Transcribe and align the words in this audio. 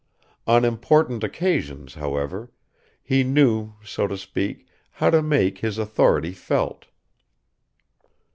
On 0.47 0.65
important 0.65 1.23
occasions, 1.23 1.93
however, 1.93 2.51
he 3.03 3.23
knew, 3.23 3.73
so 3.85 4.07
to 4.07 4.17
speak, 4.17 4.65
how 4.93 5.11
to 5.11 5.21
make 5.21 5.59
his 5.59 5.77
authority 5.77 6.31
felt. 6.33 6.87